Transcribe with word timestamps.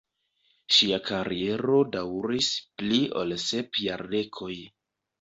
Ŝia 0.77 0.97
kariero 1.09 1.83
daŭris 1.97 2.51
pli 2.83 3.01
ol 3.23 3.39
sep 3.47 3.83
jardekoj. 3.87 4.55